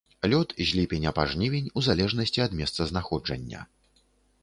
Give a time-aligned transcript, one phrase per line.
[0.33, 3.61] Лёт з ліпеня па жнівень у залежнасці ад месцазнаходжання.